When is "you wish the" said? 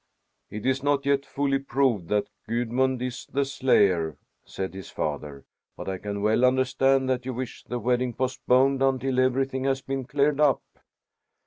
7.23-7.77